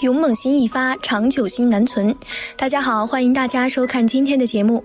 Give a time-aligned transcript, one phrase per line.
[0.00, 2.14] 勇猛心一发，长久心难存。
[2.54, 4.84] 大家好，欢迎大家收看今天的节目。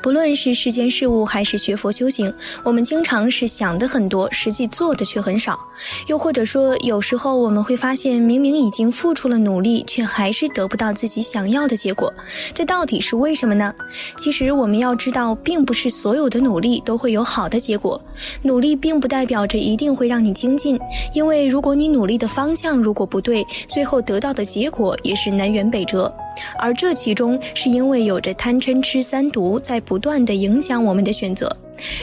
[0.00, 5.58] 不论是世间事物还是学佛修行，我们经常是想的很多，实际做的却很少。
[6.06, 12.12] 又或者说，有时候我们会发现，明明已经付出了努力，却还是得不到自己想要的结果。
[12.54, 13.74] 这到底是为什么呢？
[14.16, 18.00] 其实我们要知道，并不是所有的努力都会有好的结果。
[18.42, 20.78] 努力并不代表着一定会让你精进，
[21.12, 26.12] 因为如果你努力的方向如果不对，最后得到的结果也是南辕北辙。
[26.56, 31.50] 而这其中是因为有着贪嗔痴三毒在不断的影响我们的选择，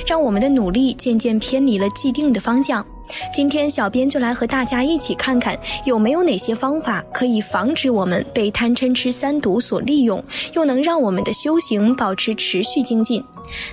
[0.08, 2.84] 让我们的努力渐渐偏离了既定的方向。
[3.32, 10.22] 今天小编就来和大家一起看看有没有哪些方法可以防止我们被贪嗔痴三毒所利用，
[10.54, 13.24] 又能让我们的修行保持持续精进。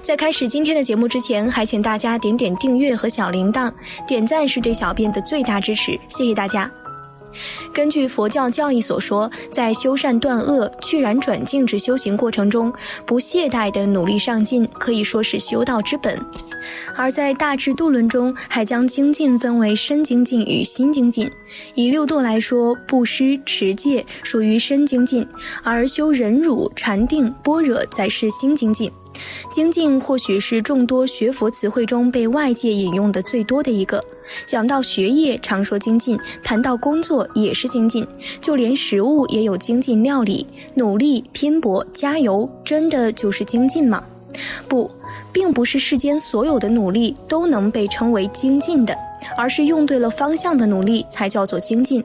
[0.03, 3.73] 在开始今天的节目之前，还请大家点点订阅和小铃铛，
[4.07, 6.71] 点赞是对小编的最大支持，谢谢大家。
[7.73, 12.73] 根据佛教教义所说，在修善断恶、去染转净之修行过程中，
[13.07, 16.19] 不懈怠的努力上进，可以说是修道之本。
[16.95, 21.29] 而在《大智度论》中，还将精进分为身精进与心精进。
[21.75, 25.27] 以六度来说，布施、持戒属于身精进，
[25.63, 28.91] 而修忍辱、禅定、般若则是心精进。
[29.51, 34.03] 精进或许是众多学佛词汇中被外界引用的最多的一个。
[34.47, 38.07] 讲到学业，常说精进；谈到工作，也是精进。
[38.41, 40.47] 就连食物也有精进料理。
[40.75, 44.05] 努力拼搏，加油，真的就是精进吗？
[44.67, 44.91] 不，
[45.33, 48.97] 并不是世间所有的努力都能被称为精进的，
[49.37, 52.03] 而是用对了方向的努力才叫做精进。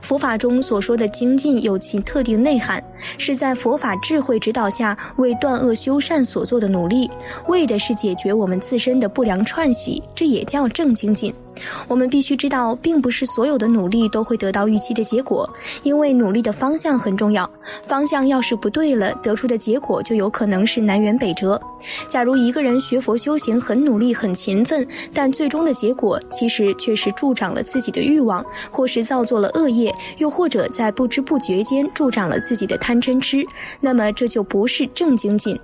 [0.00, 2.82] 佛法中所说的精进有其特定内涵，
[3.18, 7.10] 是在佛法智慧指导下为断恶修善所做的努力，
[7.48, 11.34] 为的是解决我们自身的不良串习，这也叫正精进。
[11.88, 15.48] 我们必须知道，并不是所有的努力都会得到预期的结果，
[15.82, 17.48] 因为努力的方向很重要。
[17.82, 21.60] 方向要是不对了，得出的结果就有可能是南辕北辙。
[22.08, 33.44] 假如一个人学佛修行很努力、很勤奋，但最终的结果其实却是助长了自己的欲望，或是造作了恶业，又或者在不知不觉间助长了自己的贪嗔痴，
[33.80, 35.58] 那么这就不是正精进。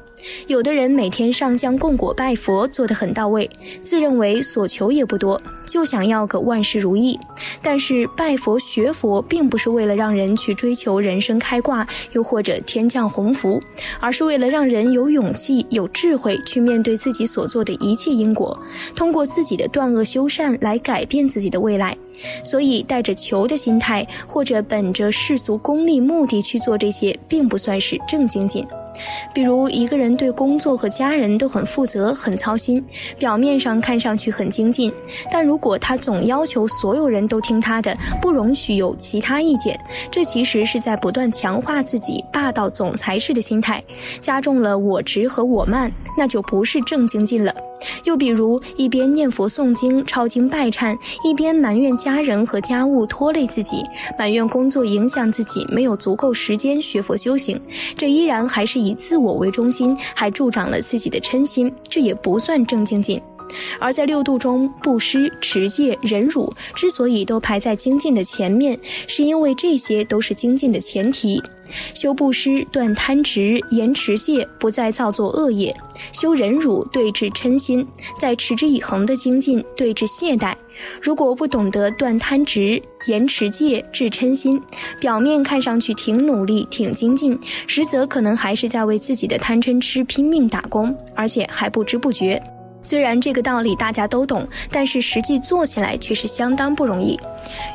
[0.47, 3.49] 有的人每天上香供果拜佛做得很到位，
[3.83, 7.19] 自认为所求也不多，就想要个万事如意。
[7.63, 13.61] 但是拜佛学佛并不是为了让人去追求人生开挂，又或者天降鸿福，
[14.01, 18.59] 而是为了让人有勇气、有智慧去面对自己所做的一切因果，
[18.95, 21.97] 通过自己的断恶修善来改变自己的未来。
[22.45, 28.63] 所以带着求的心态，或者本着世俗功利目的去做这些，并不算是正精进。
[29.33, 32.84] 比如一个人对工作和家人都很负责、很操心，
[33.19, 34.93] 表面上看上去很精进，
[35.31, 39.78] 但如果他总要求所有人都听他的，不容许有其他意见，
[40.10, 43.83] 这其实是在不断强化自己霸道总裁式的心态，
[44.21, 47.55] 加重了我执和我慢，那就不是正精进了。
[48.05, 53.85] 又比如，一边念佛诵经、抄经拜忏，一边埋怨家人和家务拖累自己，
[54.19, 57.61] 埋怨工作影响自己，没有足够时间学佛修行，
[57.97, 63.21] 这依然还是以自我为中心，还助长了自己的嗔心，这也不算正精进。
[63.78, 71.43] 而在六度中，布施、持戒、忍辱之所以都排在精进的前面，是因为这些都是精进的前提。
[71.94, 75.72] 修布施，断贪执，严持戒，不再造作恶业；
[76.12, 77.87] 修忍辱，对治嗔心，
[78.19, 80.55] 在持之以恒的精进，对治懈怠。
[81.00, 84.60] 如果不懂得断贪执、严持戒、治嗔心，
[84.99, 92.43] 表面看上去挺努力、挺精进，实则可能还是在为自己的贪嗔痴拼命打工，而且还不知不觉。
[92.83, 97.19] 虽然这个道理大家都懂，但是实际做起来却是相当不容易。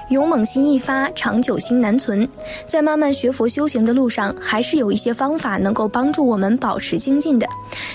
[0.10, 2.28] 勇猛心一发，长久心难存。
[2.68, 7.48] 在慢慢学佛修行的路上，还是有一些方法能够帮助我们保持精进的。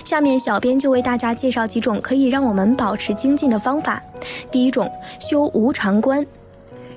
[0.04, 4.02] 下面小编就为大家介绍几种可以让我们保持精进的方法。
[4.50, 6.24] 第一种，修无常观。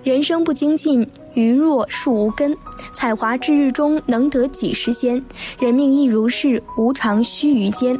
[0.03, 2.55] 人生不精进，鱼若树无根。
[2.93, 5.23] 彩华至日中，能得几时仙？
[5.59, 7.99] 人命亦如是，无常须臾间。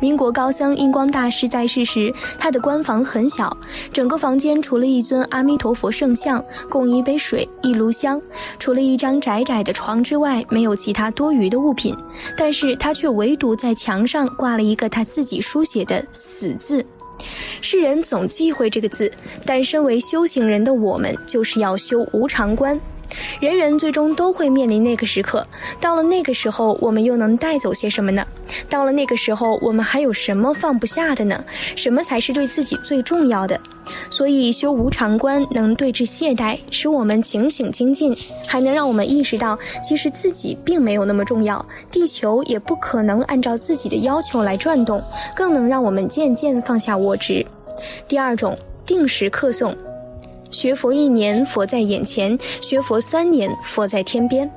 [0.00, 3.56] 民国高僧印光大师在世时，他的官房很小，
[3.92, 8.20] 整个房间除了一尊阿弥陀佛圣像，供一杯水、一炉香，
[8.58, 11.96] 除了一张窄窄的床之外，没有其他多余的物品。
[12.36, 16.84] 但是他却唯独在墙上挂了一个他自己书写的“死”字。
[17.60, 19.12] 世人总忌讳这个字，
[19.44, 22.78] 但身为修行人的我们，就是要修无常观。
[23.40, 25.44] 人人最终都会面临那个时刻，
[25.80, 28.24] 到了那个时候，我们又能带走些什么呢？
[28.68, 31.44] 到了那个时候，我们还有什么放不下的呢？
[31.76, 33.58] 什么才是对自己最重要的？
[34.10, 38.16] 所以修无常观能对治懈怠，使我们警醒精进，
[38.46, 45.02] 还能让我们意识到，其实自己并没有那么重要，地球也不可能按照自己的要求来转动，
[45.34, 47.44] 更能让我们渐渐放下我执。
[48.06, 49.74] 第二种，定时刻诵，
[50.50, 54.50] 学佛一年，佛在眼前；学佛三年，佛在天边。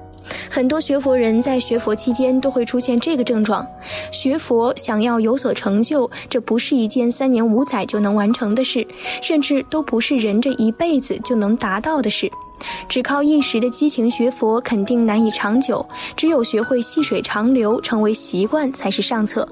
[0.50, 3.66] 很多学佛人在学佛期间都会出现这个症状。
[4.12, 8.86] 学佛想要有所成就，这不是一件三年五载就能完成的事，
[9.22, 12.30] 甚至都不是人这一辈子就能达到的事。
[12.88, 15.84] 只靠一时的激情学佛，肯定难以长久。
[16.16, 19.48] 只有学会细水长流，成为习惯，才是上策。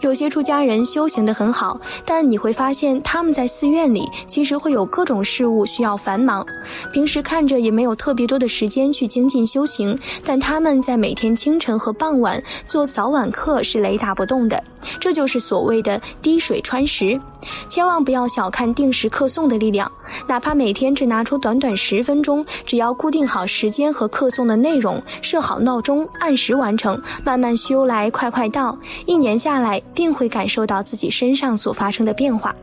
[0.00, 6.46] 有些出家人修行的很好，但你会发现他们在寺院里其实会有各种事物需要繁忙，
[6.92, 9.98] 平时看着也没有特别多的时间去精进修行。
[10.24, 14.62] 但他们在每天清晨和傍晚做早晚课是雷打不动的，
[15.00, 17.20] 这就是所谓的滴水穿石。
[17.68, 19.90] 千万不要小看定时课诵的力量，
[20.26, 28.76] 哪怕每天只拿出短短十分钟，只要固定好时间和课诵的内容，设好闹钟，按时完成，慢慢修来，快快到，
[29.06, 32.54] 一年下来，定会感受到自己身上所发生的变化。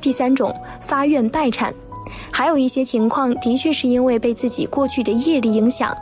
[0.00, 1.72] 第三种，发愿拜忏，
[2.30, 5.94] 还有一些情况的确是因为被自己过去的业力影响。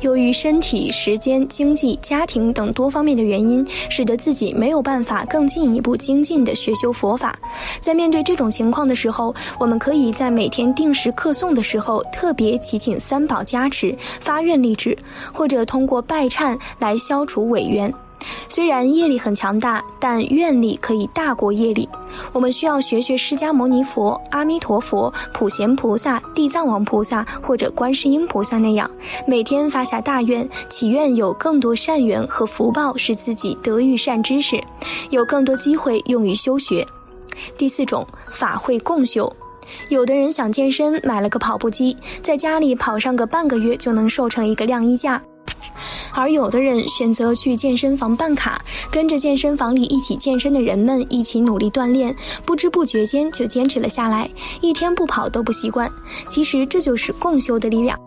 [0.00, 7.34] 由于身体、时间、经济、家庭等多方面的原因，使得自己没有办法更进一步精进的学修佛法。
[7.80, 14.96] 在面对这种情况的时候，我们可以在每天定时课诵的时候，特别祈请三宝加持，发愿立志，
[15.32, 17.92] 或者通过拜忏来消除违缘。
[18.48, 21.88] 虽然业力很强大，但愿力可以大过业力。
[22.32, 28.90] 我们需要学学释迦牟尼佛、阿弥陀佛、普贤菩萨、地藏王菩萨或者观世音菩萨那样，
[29.26, 34.62] 每天发下大愿，祈愿有更多善缘和福报，使自己得遇善知识，
[35.10, 36.86] 有更多机会用于修学。
[37.56, 39.32] 第四种法会共修，
[39.88, 45.22] 有的人想健身，买了个跑步机，在家里跑上个半个月就能瘦成一个晾衣架。
[46.12, 52.14] 而有的人选择去健身房办卡，跟着健身房里一起健身的人们一起努力锻炼，
[52.44, 54.28] 不知不觉间就坚持了下来，
[54.60, 55.90] 一天不跑都不习惯。
[56.28, 57.98] 其实这就是共修的力量。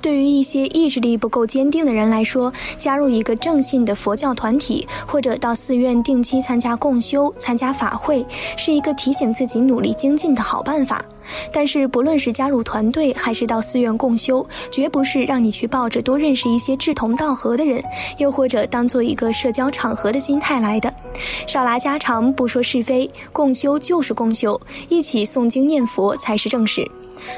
[0.00, 8.24] 对于一些意志力不够坚定的人来说，加入一个正信的佛教团体，或者到寺院定期参加共修、参加法会，
[8.56, 11.04] 是一个提醒自己努力精进的好办法。
[11.52, 17.82] 但是，不论是加入团队，还是到寺院共修，绝不是让你去抱着多认识一些志同道合的人，
[18.18, 20.92] 又或者当做一个社交场合的心态来的。
[21.46, 26.88] 少拉家常，不说是非，共修就是共修，一起诵经念佛才是正事。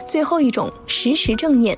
[0.06, 1.76] 最后一种，时时正念。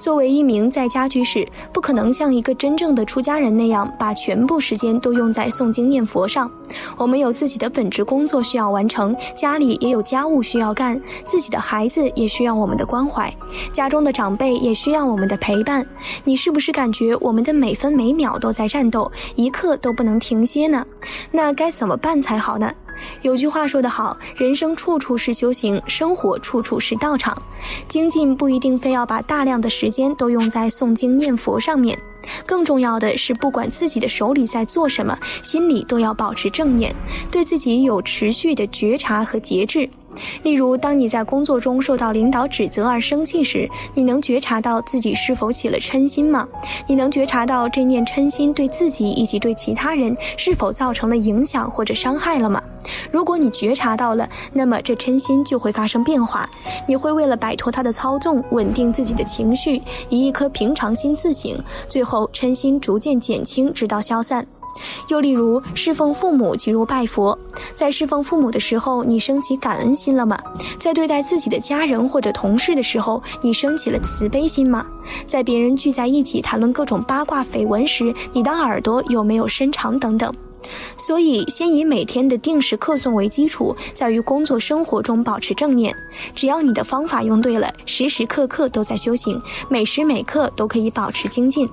[0.00, 6.50] 作为一名在家居士，不可能像一个真正的出家人那样，把全部时间都用在诵经念佛上。
[6.96, 13.32] 我们有自己的本职工作需要完成，家里也有家务需要干，自己的孩子也需要我们的关怀，
[13.72, 15.86] 家中的长辈也需要我们的陪伴。
[16.24, 20.84] 你是不是感觉我们的每分每秒都在战斗，一刻都不能停歇呢？
[21.30, 22.72] 那该怎么办才好呢？
[23.22, 27.36] 有句话说得好，人生处处是修行，生活处处是道场。
[27.88, 31.98] 精进不一定非要把大量的时间都用在诵经念佛上面，
[32.46, 36.94] 更重要的是，不管自己的手里在做什么，心里都要保持正念，
[37.30, 39.88] 对自己有持续的觉察和节制。
[40.42, 46.48] 例如，当你在工作中受到领导指责而生气时，你能觉察到自己是否起了嗔心吗？
[46.88, 52.60] 你能觉察到这念嗔心对自己以及对其他人是否造成了影响或者伤害了吗？
[53.12, 56.48] 如果你觉察到了，那么这嗔心就会发生变化。
[56.88, 61.56] 你会为了摆脱它的操纵，稳定自己的情绪，以一颗平常心自省，
[61.88, 64.46] 最后后嗔心逐渐减轻，直到消散。
[65.08, 67.36] 又例如，侍奉父母即如拜佛，
[67.74, 70.38] 在侍奉父母的时候，你升起感恩心了吗？
[70.78, 74.86] 在对待自己的家人或者同事的时候，你升起了慈悲心吗？
[75.26, 79.98] 在别人聚在一起谈论各种八卦绯闻时，你的耳朵有没有伸长？
[79.98, 80.32] 等等。
[80.96, 85.94] 所以，先以每天的定时课诵为基础，在于工作生活中保持正念。
[86.34, 91.68] 只要你的方法用对了，时时刻刻都在修行，每时每刻都可以保持精进。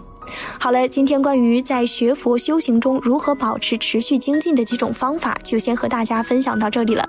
[0.59, 7.07] 好了，今天关于在学佛修行中如何保持持续精进的几种方法，就先和大家分享到这里了。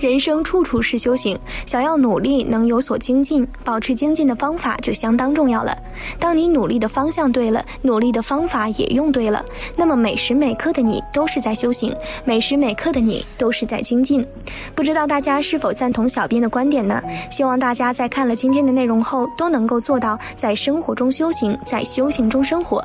[0.00, 1.36] 人生处处是修行，
[1.66, 5.76] 想要努力能有所精进，保持精进的方法就相当重要了。
[6.20, 11.92] 当你努力的方向对了，努力的方法也用对了，那么每时每刻的你都是在修行，
[12.24, 14.24] 每时每刻的你都是在精进。
[14.72, 17.02] 不知道大家是否赞同小编的观点呢？
[17.28, 22.80] 希望大家在看了今天的内容后，都能够做到在生活中修行，在修行中生活。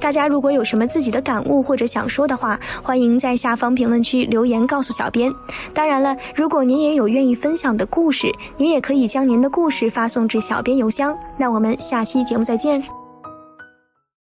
[0.00, 5.32] 大家如果有什么自己的感悟或者想说的话，欢迎在下方评论区留言告诉小编。
[5.72, 11.16] 当然了，如果您也有愿意分享的故事，您也可以将您的故事发送至小编邮箱。
[11.36, 12.95] 那我们下期节目再见。